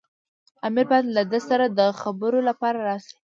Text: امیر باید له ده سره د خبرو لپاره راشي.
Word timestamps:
امیر 0.67 0.85
باید 0.91 1.05
له 1.15 1.23
ده 1.31 1.39
سره 1.49 1.65
د 1.77 1.79
خبرو 2.01 2.39
لپاره 2.49 2.77
راشي. 2.87 3.15